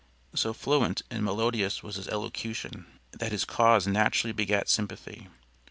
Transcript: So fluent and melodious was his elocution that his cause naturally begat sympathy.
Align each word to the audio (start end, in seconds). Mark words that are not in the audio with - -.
So 0.33 0.51
fluent 0.51 1.03
and 1.11 1.23
melodious 1.23 1.83
was 1.83 1.97
his 1.97 2.07
elocution 2.07 2.87
that 3.11 3.31
his 3.31 3.45
cause 3.45 3.85
naturally 3.85 4.33
begat 4.33 4.67
sympathy. 4.67 5.27